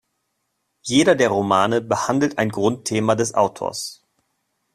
Jeder 0.81 1.13
der 1.13 1.29
Romane 1.29 1.79
behandelt 1.79 2.39
ein 2.39 2.49
Grundthema 2.49 3.13
des 3.13 3.35
Autors. 3.35 4.03